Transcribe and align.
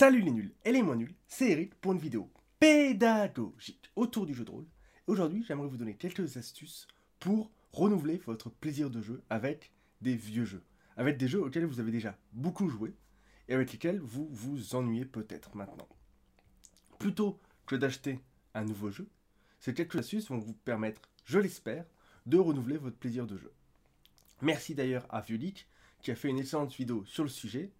Salut 0.00 0.22
les 0.22 0.30
nuls 0.30 0.54
et 0.64 0.72
les 0.72 0.80
moins 0.80 0.96
nuls, 0.96 1.14
c'est 1.28 1.50
Eric 1.50 1.74
pour 1.74 1.92
une 1.92 1.98
vidéo 1.98 2.32
pédagogique 2.58 3.90
autour 3.96 4.24
du 4.24 4.32
jeu 4.32 4.46
de 4.46 4.50
rôle. 4.50 4.64
Aujourd'hui, 5.06 5.44
j'aimerais 5.46 5.68
vous 5.68 5.76
donner 5.76 5.94
quelques 5.94 6.38
astuces 6.38 6.88
pour 7.18 7.50
renouveler 7.72 8.16
votre 8.24 8.48
plaisir 8.48 8.88
de 8.88 9.02
jeu 9.02 9.22
avec 9.28 9.74
des 10.00 10.16
vieux 10.16 10.46
jeux, 10.46 10.62
avec 10.96 11.18
des 11.18 11.28
jeux 11.28 11.42
auxquels 11.42 11.66
vous 11.66 11.80
avez 11.80 11.92
déjà 11.92 12.16
beaucoup 12.32 12.70
joué 12.70 12.94
et 13.46 13.52
avec 13.52 13.72
lesquels 13.72 14.00
vous 14.00 14.26
vous 14.30 14.74
ennuyez 14.74 15.04
peut-être 15.04 15.54
maintenant. 15.54 15.86
Plutôt 16.98 17.38
que 17.66 17.76
d'acheter 17.76 18.20
un 18.54 18.64
nouveau 18.64 18.90
jeu, 18.90 19.06
ces 19.58 19.74
quelques 19.74 19.96
astuces 19.96 20.30
vont 20.30 20.38
vous 20.38 20.54
permettre, 20.54 21.02
je 21.26 21.38
l'espère, 21.38 21.84
de 22.24 22.38
renouveler 22.38 22.78
votre 22.78 22.96
plaisir 22.96 23.26
de 23.26 23.36
jeu. 23.36 23.52
Merci 24.40 24.74
d'ailleurs 24.74 25.04
à 25.10 25.20
Violic 25.20 25.68
qui 26.00 26.10
a 26.10 26.16
fait 26.16 26.30
une 26.30 26.38
excellente 26.38 26.72
vidéo 26.72 27.04
sur 27.04 27.22
le 27.22 27.28
sujet 27.28 27.70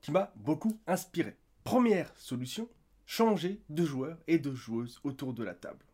qui 0.00 0.12
m'a 0.12 0.32
beaucoup 0.36 0.78
inspiré. 0.86 1.36
Première 1.66 2.16
solution, 2.16 2.68
changer 3.06 3.60
de 3.70 3.84
joueurs 3.84 4.18
et 4.28 4.38
de 4.38 4.54
joueuses 4.54 5.00
autour 5.02 5.34
de 5.34 5.42
la 5.42 5.52
table. 5.52 5.84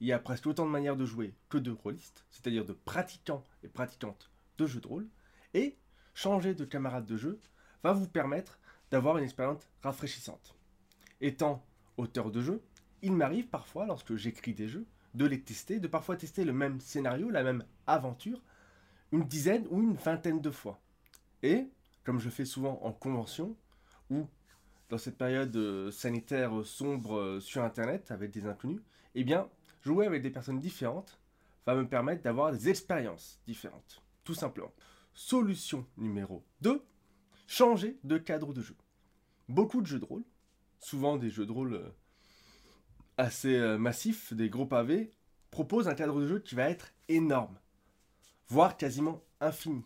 Il 0.00 0.08
y 0.08 0.12
a 0.12 0.18
presque 0.18 0.48
autant 0.48 0.66
de 0.66 0.70
manières 0.72 0.96
de 0.96 1.06
jouer 1.06 1.32
que 1.48 1.58
de 1.58 1.70
rôlistes, 1.70 2.24
c'est-à-dire 2.28 2.64
de 2.64 2.72
pratiquants 2.72 3.44
et 3.62 3.68
pratiquantes 3.68 4.32
de 4.58 4.66
jeux 4.66 4.80
de 4.80 4.88
rôle, 4.88 5.06
et 5.54 5.76
changer 6.12 6.56
de 6.56 6.64
camarade 6.64 7.06
de 7.06 7.16
jeu 7.16 7.38
va 7.84 7.92
vous 7.92 8.08
permettre 8.08 8.58
d'avoir 8.90 9.16
une 9.16 9.22
expérience 9.22 9.62
rafraîchissante. 9.80 10.56
Étant 11.20 11.64
auteur 11.98 12.32
de 12.32 12.42
jeu, 12.42 12.60
il 13.00 13.12
m'arrive 13.12 13.46
parfois, 13.46 13.86
lorsque 13.86 14.16
j'écris 14.16 14.54
des 14.54 14.66
jeux, 14.66 14.88
de 15.14 15.24
les 15.24 15.40
tester, 15.40 15.78
de 15.78 15.86
parfois 15.86 16.16
tester 16.16 16.44
le 16.44 16.52
même 16.52 16.80
scénario, 16.80 17.30
la 17.30 17.44
même 17.44 17.64
aventure, 17.86 18.42
une 19.12 19.28
dizaine 19.28 19.68
ou 19.70 19.84
une 19.84 19.94
vingtaine 19.94 20.40
de 20.40 20.50
fois. 20.50 20.80
Et, 21.44 21.68
comme 22.02 22.18
je 22.18 22.28
fais 22.28 22.44
souvent 22.44 22.80
en 22.82 22.90
convention, 22.90 23.56
ou 24.10 24.26
dans 24.88 24.98
cette 24.98 25.18
période 25.18 25.54
euh, 25.56 25.90
sanitaire 25.90 26.52
sombre 26.64 27.16
euh, 27.16 27.40
sur 27.40 27.62
Internet 27.62 28.10
avec 28.10 28.30
des 28.30 28.46
inconnus, 28.46 28.80
eh 29.14 29.24
bien, 29.24 29.48
jouer 29.82 30.06
avec 30.06 30.22
des 30.22 30.30
personnes 30.30 30.60
différentes 30.60 31.20
va 31.66 31.74
me 31.74 31.88
permettre 31.88 32.22
d'avoir 32.22 32.52
des 32.52 32.68
expériences 32.68 33.40
différentes, 33.46 34.02
tout 34.24 34.34
simplement. 34.34 34.72
Solution 35.14 35.86
numéro 35.96 36.44
2, 36.60 36.84
changer 37.46 37.98
de 38.04 38.18
cadre 38.18 38.52
de 38.52 38.62
jeu. 38.62 38.76
Beaucoup 39.48 39.80
de 39.80 39.86
jeux 39.86 39.98
de 39.98 40.04
rôle, 40.04 40.24
souvent 40.78 41.16
des 41.16 41.30
jeux 41.30 41.46
de 41.46 41.52
rôle 41.52 41.74
euh, 41.74 41.90
assez 43.16 43.58
massifs, 43.78 44.34
des 44.34 44.50
gros 44.50 44.66
pavés, 44.66 45.10
proposent 45.50 45.88
un 45.88 45.94
cadre 45.94 46.20
de 46.20 46.26
jeu 46.26 46.38
qui 46.38 46.54
va 46.54 46.68
être 46.68 46.92
énorme, 47.08 47.58
voire 48.48 48.76
quasiment 48.76 49.24
infini. 49.40 49.84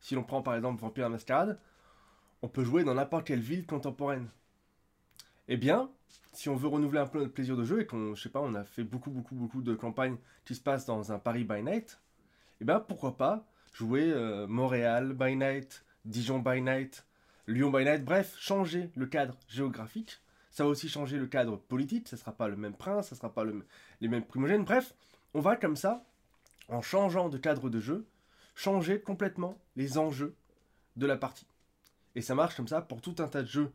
Si 0.00 0.14
l'on 0.14 0.24
prend 0.24 0.40
par 0.42 0.56
exemple 0.56 0.80
Vampire 0.80 1.10
Mascarade, 1.10 1.60
on 2.46 2.48
peut 2.48 2.62
jouer 2.62 2.84
dans 2.84 2.94
n'importe 2.94 3.26
quelle 3.26 3.40
ville 3.40 3.66
contemporaine. 3.66 4.28
Eh 5.48 5.56
bien, 5.56 5.90
si 6.32 6.48
on 6.48 6.54
veut 6.54 6.68
renouveler 6.68 7.00
un 7.00 7.06
peu 7.08 7.18
notre 7.18 7.32
plaisir 7.32 7.56
de 7.56 7.64
jeu 7.64 7.80
et 7.80 7.86
qu'on, 7.86 8.14
je 8.14 8.22
sais 8.22 8.28
pas, 8.28 8.40
on 8.40 8.54
a 8.54 8.62
fait 8.62 8.84
beaucoup, 8.84 9.10
beaucoup, 9.10 9.34
beaucoup 9.34 9.62
de 9.62 9.74
campagnes 9.74 10.16
qui 10.44 10.54
se 10.54 10.60
passent 10.60 10.86
dans 10.86 11.10
un 11.10 11.18
Paris 11.18 11.42
by 11.42 11.64
Night, 11.64 12.00
eh 12.60 12.64
bien, 12.64 12.78
pourquoi 12.78 13.16
pas 13.16 13.48
jouer 13.72 14.12
euh, 14.12 14.46
Montréal 14.46 15.12
by 15.12 15.34
Night, 15.34 15.84
Dijon 16.04 16.38
by 16.38 16.62
Night, 16.62 17.04
Lyon 17.48 17.72
by 17.72 17.84
Night, 17.84 18.04
bref, 18.04 18.36
changer 18.38 18.90
le 18.94 19.06
cadre 19.06 19.36
géographique. 19.48 20.20
Ça 20.52 20.62
va 20.62 20.70
aussi 20.70 20.88
changer 20.88 21.18
le 21.18 21.26
cadre 21.26 21.56
politique, 21.56 22.06
ça 22.06 22.16
sera 22.16 22.30
pas 22.30 22.46
le 22.46 22.54
même 22.54 22.74
prince, 22.74 23.08
ça 23.08 23.16
sera 23.16 23.34
pas 23.34 23.44
les 24.00 24.08
mêmes 24.08 24.24
primogènes, 24.24 24.62
bref, 24.62 24.94
on 25.34 25.40
va 25.40 25.56
comme 25.56 25.74
ça, 25.74 26.06
en 26.68 26.80
changeant 26.80 27.28
de 27.28 27.38
cadre 27.38 27.70
de 27.70 27.80
jeu, 27.80 28.06
changer 28.54 29.00
complètement 29.00 29.58
les 29.74 29.98
enjeux 29.98 30.36
de 30.94 31.06
la 31.06 31.16
partie. 31.16 31.48
Et 32.16 32.22
ça 32.22 32.34
marche 32.34 32.56
comme 32.56 32.66
ça 32.66 32.80
pour 32.80 33.00
tout 33.00 33.14
un 33.18 33.28
tas 33.28 33.42
de 33.42 33.46
jeux 33.46 33.70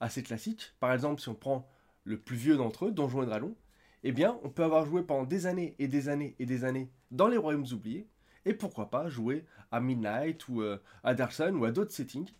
assez 0.00 0.22
classiques. 0.22 0.74
Par 0.78 0.92
exemple, 0.92 1.20
si 1.20 1.28
on 1.28 1.34
prend 1.34 1.68
le 2.04 2.20
plus 2.20 2.36
vieux 2.36 2.56
d'entre 2.56 2.84
eux, 2.84 2.92
Donjons 2.92 3.22
et 3.22 3.26
Dragons, 3.26 3.56
eh 4.04 4.12
bien, 4.12 4.38
on 4.44 4.50
peut 4.50 4.62
avoir 4.62 4.84
joué 4.84 5.02
pendant 5.02 5.24
des 5.24 5.46
années 5.46 5.74
et 5.78 5.88
des 5.88 6.08
années 6.08 6.36
et 6.38 6.46
des 6.46 6.64
années 6.64 6.90
dans 7.10 7.26
les 7.26 7.38
royaumes 7.38 7.66
oubliés, 7.72 8.06
et 8.44 8.54
pourquoi 8.54 8.90
pas 8.90 9.08
jouer 9.08 9.44
à 9.72 9.80
Midnight 9.80 10.46
ou 10.48 10.60
euh, 10.60 10.78
à 11.02 11.14
Dark 11.14 11.32
Sun 11.32 11.56
ou 11.56 11.64
à 11.64 11.72
d'autres 11.72 11.90
settings 11.90 12.30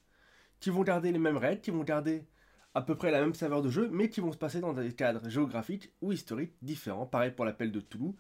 qui 0.60 0.70
vont 0.70 0.82
garder 0.82 1.10
les 1.10 1.18
mêmes 1.18 1.38
règles, 1.38 1.62
qui 1.62 1.70
vont 1.70 1.82
garder 1.82 2.24
à 2.74 2.82
peu 2.82 2.94
près 2.94 3.10
la 3.10 3.20
même 3.20 3.34
saveur 3.34 3.62
de 3.62 3.70
jeu, 3.70 3.88
mais 3.90 4.10
qui 4.10 4.20
vont 4.20 4.32
se 4.32 4.36
passer 4.36 4.60
dans 4.60 4.74
des 4.74 4.92
cadres 4.92 5.28
géographiques 5.28 5.90
ou 6.02 6.12
historiques 6.12 6.52
différents. 6.60 7.06
Pareil 7.06 7.30
pour 7.30 7.46
l'appel 7.46 7.72
de 7.72 7.80
Toulouse, 7.80 8.14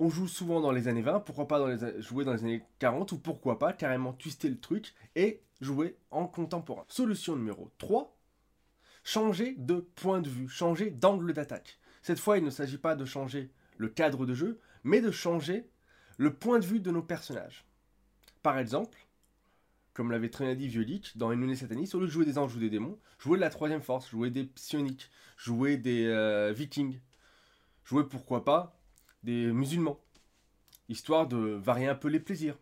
on 0.00 0.08
joue 0.08 0.26
souvent 0.26 0.62
dans 0.62 0.72
les 0.72 0.88
années 0.88 1.02
20, 1.02 1.20
pourquoi 1.20 1.46
pas 1.46 1.58
dans 1.58 1.66
les, 1.66 2.00
jouer 2.00 2.24
dans 2.24 2.32
les 2.32 2.42
années 2.42 2.64
40 2.78 3.12
ou 3.12 3.18
pourquoi 3.18 3.58
pas 3.58 3.74
carrément 3.74 4.14
twister 4.14 4.48
le 4.48 4.58
truc 4.58 4.94
et 5.14 5.42
jouer 5.60 5.98
en 6.10 6.26
contemporain. 6.26 6.86
Solution 6.88 7.36
numéro 7.36 7.70
3, 7.76 8.16
changer 9.04 9.54
de 9.58 9.86
point 9.96 10.22
de 10.22 10.30
vue, 10.30 10.48
changer 10.48 10.90
d'angle 10.90 11.34
d'attaque. 11.34 11.78
Cette 12.00 12.18
fois, 12.18 12.38
il 12.38 12.44
ne 12.44 12.50
s'agit 12.50 12.78
pas 12.78 12.96
de 12.96 13.04
changer 13.04 13.50
le 13.76 13.88
cadre 13.88 14.24
de 14.24 14.32
jeu, 14.32 14.58
mais 14.84 15.02
de 15.02 15.10
changer 15.10 15.68
le 16.16 16.32
point 16.32 16.58
de 16.58 16.66
vue 16.66 16.80
de 16.80 16.90
nos 16.90 17.02
personnages. 17.02 17.66
Par 18.42 18.58
exemple, 18.58 19.06
comme 19.92 20.12
l'avait 20.12 20.30
très 20.30 20.46
bien 20.46 20.54
dit 20.54 20.68
Violich, 20.68 21.18
dans 21.18 21.30
Inouné 21.30 21.56
Satanis, 21.56 21.90
au 21.92 22.00
lieu 22.00 22.06
de 22.06 22.10
jouer 22.10 22.24
des 22.24 22.38
anges 22.38 22.56
ou 22.56 22.58
des 22.58 22.70
démons, 22.70 22.98
jouer 23.18 23.36
de 23.36 23.42
la 23.42 23.50
troisième 23.50 23.82
force, 23.82 24.08
jouer 24.08 24.30
des 24.30 24.44
psioniques, 24.44 25.10
jouer 25.36 25.76
des 25.76 26.06
euh, 26.06 26.54
vikings, 26.56 27.00
jouer 27.84 28.08
pourquoi 28.08 28.46
pas 28.46 28.79
des 29.22 29.52
musulmans, 29.52 30.00
histoire 30.88 31.26
de 31.26 31.36
varier 31.36 31.88
un 31.88 31.94
peu 31.94 32.08
les 32.08 32.20
plaisirs. 32.20 32.58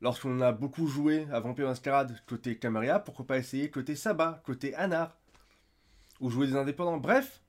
Lorsqu'on 0.00 0.40
a 0.40 0.52
beaucoup 0.52 0.86
joué 0.86 1.26
à 1.32 1.40
Vampire 1.40 1.66
Masquerade 1.66 2.16
côté 2.26 2.56
Camarilla, 2.56 3.00
pourquoi 3.00 3.26
pas 3.26 3.38
essayer 3.38 3.70
côté 3.70 3.96
Sabbat, 3.96 4.42
côté 4.44 4.74
Anar, 4.74 5.16
ou 6.20 6.30
jouer 6.30 6.46
des 6.46 6.56
indépendants. 6.56 6.98
Bref, 6.98 7.42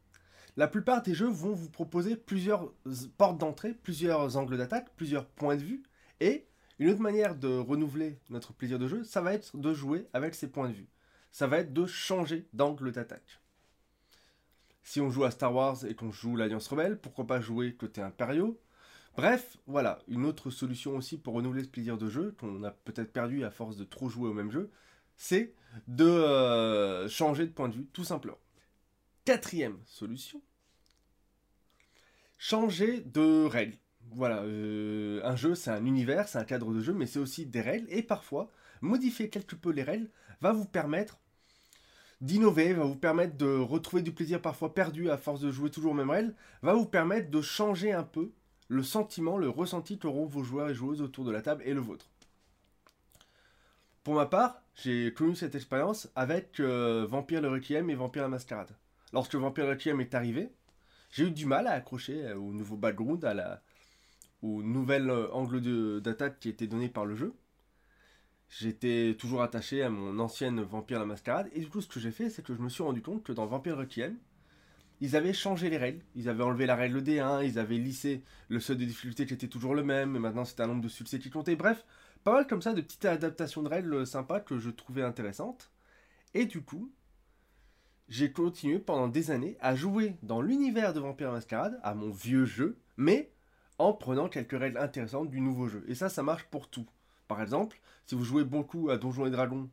la 0.57 0.68
plupart 0.68 1.03
des 1.03 1.13
jeux 1.13 1.30
vont 1.30 1.53
vous 1.53 1.69
proposer 1.69 2.16
plusieurs 2.16 2.74
portes 3.18 3.38
d'entrée, 3.38 3.74
plusieurs 3.74 4.36
angles 4.36 4.57
d'attaque, 4.57 4.90
plusieurs 4.96 5.28
points 5.28 5.56
de 5.56 5.63
vue, 5.63 5.84
et 6.19 6.47
une 6.80 6.90
autre 6.90 7.01
manière 7.01 7.36
de 7.36 7.57
renouveler 7.57 8.19
notre 8.30 8.53
plaisir 8.53 8.80
de 8.80 8.88
jeu, 8.88 9.03
ça 9.03 9.22
va 9.22 9.34
être 9.34 9.56
de 9.56 9.74
jouer 9.74 10.07
avec 10.13 10.34
ces 10.34 10.50
points 10.50 10.69
de 10.69 10.74
vue. 10.74 10.90
Ça 11.31 11.46
va 11.46 11.59
être 11.59 11.74
de 11.74 11.86
changer 11.86 12.47
d'angle 12.53 12.91
d'attaque. 12.91 13.40
Si 14.84 15.02
on 15.02 15.10
joue 15.10 15.24
à 15.24 15.32
Star 15.32 15.54
Wars 15.54 15.86
et 15.86 15.96
qu'on 15.96 16.12
joue 16.12 16.36
l'Alliance 16.36 16.68
Rebelle, 16.68 17.00
pourquoi 17.00 17.28
pas 17.28 17.42
jouer 17.42 17.76
côté 17.76 18.02
impériaux 18.02 18.60
Bref, 19.16 19.58
voilà, 19.68 20.00
une 20.08 20.26
autre 20.26 20.50
solution 20.50 20.96
aussi 20.96 21.18
pour 21.18 21.34
renouveler 21.34 21.64
ce 21.64 21.68
plaisir 21.68 21.98
de 21.98 22.10
jeu, 22.10 22.36
qu'on 22.40 22.64
a 22.64 22.72
peut-être 22.72 23.12
perdu 23.12 23.44
à 23.44 23.52
force 23.52 23.76
de 23.76 23.84
trop 23.84 24.08
jouer 24.08 24.30
au 24.30 24.34
même 24.34 24.52
jeu, 24.52 24.72
c'est 25.18 25.54
de 25.88 26.06
euh, 26.06 27.10
changer 27.10 27.46
de 27.46 27.52
point 27.52 27.68
de 27.68 27.76
vue, 27.76 27.86
tout 27.92 28.06
simplement. 28.06 28.38
Quatrième 29.26 29.78
solution, 29.86 30.42
changer 32.38 33.02
de 33.02 33.46
règles. 33.46 33.78
Voilà, 34.12 34.42
euh, 34.44 35.22
un 35.24 35.36
jeu 35.36 35.54
c'est 35.54 35.70
un 35.70 35.86
univers, 35.86 36.28
c'est 36.28 36.40
un 36.40 36.46
cadre 36.46 36.74
de 36.74 36.80
jeu, 36.80 36.94
mais 36.94 37.06
c'est 37.06 37.20
aussi 37.20 37.46
des 37.46 37.62
règles, 37.62 37.88
et 37.90 38.02
parfois, 38.02 38.50
modifier 38.82 39.30
quelque 39.30 39.56
peu 39.56 39.72
les 39.72 39.84
règles 39.84 40.10
va 40.42 40.54
vous 40.54 40.66
permettre 40.66 41.20
d'innover, 42.22 42.74
va 42.74 42.84
vous 42.84 42.96
permettre 42.96 43.38
de 43.38 43.57
retrouver 43.57 44.02
du 44.02 44.12
plaisir 44.12 44.41
parfois 44.41 44.74
perdu 44.74 45.09
à 45.09 45.18
force 45.18 45.40
de 45.40 45.52
jouer 45.52 45.69
toujours 45.69 45.91
au 45.91 45.96
même 45.96 46.09
règle, 46.09 46.34
va 46.62 46.74
vous 46.74 46.85
permettre 46.85 47.30
de 47.30 47.41
changer 47.41 47.91
un 47.91 48.03
peu 48.03 48.31
le 48.68 48.84
sentiment, 48.84 49.38
le 49.38 49.50
ressenti 49.50 49.97
qu'auront 49.97 50.25
vos 50.25 50.44
joueurs 50.44 50.69
et 50.69 50.75
joueuses 50.75 51.02
autour 51.02 51.25
de 51.25 51.31
la 51.31 51.41
table 51.41 51.63
et 51.66 51.74
le 51.74 51.81
vôtre. 51.81 52.09
Pour 54.03 54.13
ma 54.13 54.25
part, 54.25 54.62
j'ai 54.75 55.13
connu 55.13 55.35
cette 55.35 55.56
expérience 55.56 56.09
avec 56.16 56.59
euh, 56.59 57.06
Vampire 57.09 57.41
le 57.41 57.50
Requiem 57.50 57.90
et 57.90 57.96
Vampire 57.96 58.24
la 58.24 58.30
Mascarade. 58.30 58.72
Lorsque 59.12 59.36
Vampire 59.36 59.66
le 59.66 59.72
Requiem 59.72 60.00
est 60.01 60.16
arrivé, 60.16 60.50
j'ai 61.12 61.25
eu 61.25 61.31
du 61.31 61.46
mal 61.46 61.68
à 61.68 61.72
accrocher 61.72 62.25
euh, 62.25 62.36
au 62.36 62.53
nouveau 62.53 62.78
background, 62.78 63.25
à 63.25 63.34
la, 63.34 63.62
au 64.41 64.63
nouvel 64.63 65.09
euh, 65.09 65.31
angle 65.31 66.01
d'attaque 66.01 66.40
qui 66.40 66.50
était 66.50 66.68
donné 66.68 66.90
par 66.90 67.06
le 67.06 67.16
jeu 67.16 67.34
j'étais 68.50 69.16
toujours 69.18 69.42
attaché 69.42 69.84
à 69.84 69.90
mon 69.90 70.20
ancienne 70.20 70.62
Vampire 70.62 71.00
la 71.00 71.06
Mascarade. 71.06 71.50
Et 71.54 71.62
du 71.62 71.70
coup, 71.70 71.82
ce 71.82 71.88
que 71.88 72.00
j'ai 72.00 72.12
fait, 72.12 72.30
c'est 72.30 72.44
que 72.44 72.54
je 72.54 72.62
me 72.62 72.69
suis 72.69 72.84
rendu 72.84 73.01
compte 73.01 73.24
que 73.24 73.31
dans 73.31 73.46
Vampire 73.46 73.78
Requiem, 73.78 74.18
ils 75.01 75.16
avaient 75.16 75.34
changé 75.34 75.69
les 75.69 75.78
règles. 75.78 76.04
Ils 76.16 76.30
avaient 76.30 76.44
enlevé 76.44 76.66
la 76.66 76.75
règle 76.75 77.01
D1, 77.01 77.46
ils 77.46 77.60
avaient 77.60 77.78
lissé 77.78 78.24
le 78.50 78.60
seuil 78.60 78.78
de 78.78 78.86
difficulté 78.86 79.25
qui 79.25 79.34
était 79.34 79.48
toujours 79.48 79.75
le 79.75 79.84
même, 79.84 80.12
mais 80.12 80.19
maintenant 80.19 80.46
c'était 80.46 80.63
un 80.63 80.68
nombre 80.68 80.81
de 80.81 80.90
succès 80.90 81.19
qui 81.19 81.30
comptait. 81.30 81.56
Bref, 81.56 81.86
pas 82.24 82.34
mal 82.34 82.48
comme 82.48 82.62
ça 82.62 82.74
de 82.74 82.81
petites 82.81 83.06
adaptations 83.06 83.63
de 83.63 83.69
règles 83.69 84.06
sympas 84.06 84.40
que 84.42 84.57
je 84.57 84.69
trouvais 84.69 85.04
intéressantes. 85.04 85.72
Et 86.34 86.46
du 86.46 86.62
coup, 86.62 86.92
j'ai 88.10 88.31
continué 88.31 88.80
pendant 88.80 89.07
des 89.07 89.31
années 89.31 89.57
à 89.62 89.75
jouer 89.75 90.16
dans 90.24 90.42
l'univers 90.42 90.94
de 90.94 91.00
Vampire 91.00 91.28
la 91.28 91.34
Mascarade, 91.34 91.80
à 91.84 91.94
mon 91.94 92.10
vieux 92.10 92.46
jeu, 92.46 92.78
mais 92.98 93.31
en 93.78 93.94
prenant 93.94 94.28
quelques 94.28 94.60
règles 94.60 94.78
intéressantes 94.78 95.30
du 95.30 95.40
nouveau 95.40 95.69
jeu. 95.69 95.86
Et 95.88 95.96
ça, 95.96 96.10
ça 96.10 96.24
marche 96.24 96.44
pour 96.46 96.69
tout. 96.69 96.88
Par 97.30 97.42
exemple, 97.42 97.80
si 98.06 98.16
vous 98.16 98.26
jouez 98.26 98.44
beaucoup 98.44 98.90
à 98.90 98.98
Donjons 98.98 99.28
et 99.28 99.31
Dragons 99.31 99.70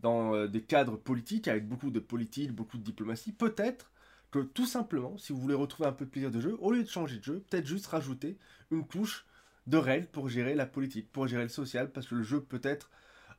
dans 0.00 0.34
euh, 0.34 0.46
des 0.46 0.62
cadres 0.62 0.96
politiques, 0.96 1.48
avec 1.48 1.68
beaucoup 1.68 1.90
de 1.90 2.00
politique, 2.00 2.52
beaucoup 2.52 2.78
de 2.78 2.84
diplomatie, 2.84 3.32
peut-être 3.32 3.90
que 4.30 4.40
tout 4.40 4.66
simplement, 4.66 5.18
si 5.18 5.32
vous 5.32 5.40
voulez 5.40 5.54
retrouver 5.54 5.88
un 5.88 5.92
peu 5.92 6.04
de 6.04 6.10
plaisir 6.10 6.30
de 6.30 6.40
jeu, 6.40 6.56
au 6.60 6.70
lieu 6.70 6.84
de 6.84 6.88
changer 6.88 7.18
de 7.18 7.24
jeu, 7.24 7.44
peut-être 7.50 7.66
juste 7.66 7.86
rajouter 7.86 8.38
une 8.70 8.86
couche 8.86 9.26
de 9.66 9.78
règles 9.78 10.06
pour 10.08 10.28
gérer 10.28 10.54
la 10.54 10.66
politique, 10.66 11.10
pour 11.10 11.26
gérer 11.26 11.44
le 11.44 11.48
social, 11.48 11.90
parce 11.90 12.06
que 12.06 12.14
le 12.14 12.22
jeu 12.22 12.42
peut 12.42 12.60
être 12.62 12.90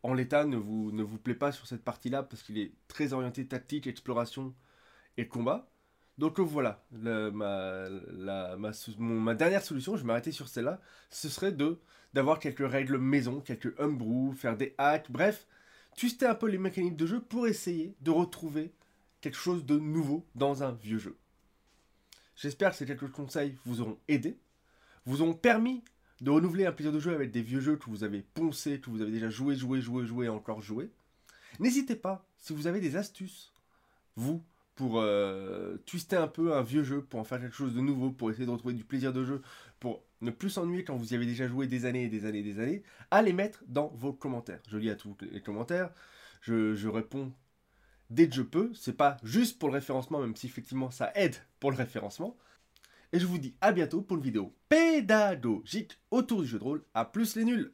en 0.03 0.13
l'état 0.13 0.45
ne 0.45 0.57
vous, 0.57 0.91
ne 0.91 1.03
vous 1.03 1.17
plaît 1.17 1.35
pas 1.35 1.51
sur 1.51 1.67
cette 1.67 1.83
partie-là 1.83 2.23
parce 2.23 2.43
qu'il 2.43 2.57
est 2.59 2.73
très 2.87 3.13
orienté 3.13 3.47
tactique, 3.47 3.87
exploration 3.87 4.53
et 5.17 5.27
combat. 5.27 5.72
Donc 6.17 6.39
voilà, 6.39 6.83
ma, 6.91 7.89
dernière 9.33 9.63
solution, 9.63 9.95
je 9.95 10.01
vais 10.01 10.07
m'arrêter 10.07 10.31
sur 10.31 10.47
celle-là, 10.47 10.79
ce 11.09 11.29
serait 11.29 11.51
de 11.51 11.79
d'avoir 12.13 12.37
quelques 12.37 12.69
règles 12.69 12.99
maison, 12.99 13.41
quelques 13.41 13.73
homebrew, 13.79 14.33
faire 14.33 14.55
des 14.55 14.75
hacks, 14.77 15.09
bref, 15.09 15.47
twister 15.97 16.27
un 16.27 16.35
peu 16.35 16.47
les 16.47 16.59
mécaniques 16.59 16.95
de 16.95 17.07
jeu 17.07 17.19
pour 17.19 17.47
essayer 17.47 17.95
de 18.01 18.11
retrouver 18.11 18.71
quelque 19.19 19.37
chose 19.37 19.65
de 19.65 19.79
nouveau 19.79 20.23
dans 20.35 20.61
un 20.61 20.73
vieux 20.73 20.99
jeu. 20.99 21.17
J'espère 22.35 22.69
que 22.71 22.77
ces 22.77 22.85
quelques 22.85 23.09
conseils 23.09 23.57
vous 23.65 23.81
auront 23.81 23.97
aidé, 24.07 24.37
vous 25.05 25.23
ont 25.23 25.33
permis 25.33 25.83
de 26.21 26.29
renouveler 26.29 26.65
un 26.65 26.71
plaisir 26.71 26.91
de 26.91 26.99
jeu 26.99 27.13
avec 27.13 27.31
des 27.31 27.41
vieux 27.41 27.59
jeux 27.59 27.77
que 27.77 27.89
vous 27.89 28.03
avez 28.03 28.21
poncés, 28.21 28.79
que 28.79 28.89
vous 28.89 29.01
avez 29.01 29.11
déjà 29.11 29.29
joué, 29.29 29.55
joué, 29.55 29.81
joué, 29.81 30.05
joué 30.05 30.29
encore 30.29 30.61
joué. 30.61 30.91
N'hésitez 31.59 31.95
pas, 31.95 32.25
si 32.37 32.53
vous 32.53 32.67
avez 32.67 32.79
des 32.79 32.95
astuces, 32.95 33.53
vous, 34.15 34.43
pour 34.75 34.99
euh, 34.99 35.77
twister 35.85 36.15
un 36.15 36.27
peu 36.27 36.55
un 36.55 36.63
vieux 36.63 36.83
jeu, 36.83 37.01
pour 37.01 37.19
en 37.19 37.23
faire 37.23 37.39
quelque 37.39 37.55
chose 37.55 37.73
de 37.73 37.81
nouveau, 37.81 38.11
pour 38.11 38.31
essayer 38.31 38.45
de 38.45 38.51
retrouver 38.51 38.73
du 38.73 38.83
plaisir 38.83 39.13
de 39.13 39.23
jeu, 39.23 39.41
pour 39.79 40.03
ne 40.21 40.31
plus 40.31 40.49
s'ennuyer 40.49 40.83
quand 40.83 40.95
vous 40.95 41.13
y 41.13 41.15
avez 41.15 41.25
déjà 41.25 41.47
joué 41.47 41.67
des 41.67 41.85
années 41.85 42.03
et 42.03 42.09
des 42.09 42.25
années 42.25 42.39
et 42.39 42.43
des 42.43 42.59
années, 42.59 42.83
à 43.11 43.21
les 43.21 43.33
mettre 43.33 43.63
dans 43.67 43.87
vos 43.95 44.13
commentaires. 44.13 44.61
Je 44.67 44.77
lis 44.77 44.89
à 44.89 44.95
tous 44.95 45.15
les 45.21 45.41
commentaires, 45.41 45.91
je, 46.41 46.87
réponds 46.87 47.33
dès 48.09 48.27
que 48.27 48.35
je 48.35 48.41
peux. 48.41 48.71
C'est 48.73 48.97
pas 48.97 49.17
juste 49.23 49.59
pour 49.59 49.69
le 49.69 49.75
référencement, 49.75 50.19
même 50.19 50.35
si 50.35 50.47
effectivement 50.47 50.91
ça 50.91 51.11
aide 51.15 51.35
pour 51.59 51.71
le 51.71 51.77
référencement. 51.77 52.37
Et 53.11 53.19
je 53.19 53.27
vous 53.27 53.37
dis 53.37 53.55
à 53.61 53.71
bientôt 53.71 54.01
pour 54.01 54.17
une 54.17 54.23
vidéo 54.23 54.55
pédagogique 54.69 55.99
autour 56.09 56.41
du 56.41 56.47
jeu 56.47 56.57
de 56.57 56.63
rôle. 56.63 56.83
À 56.95 57.05
plus 57.05 57.35
les 57.35 57.45
nuls 57.45 57.71